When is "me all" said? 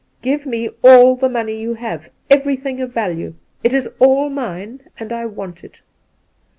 0.47-1.15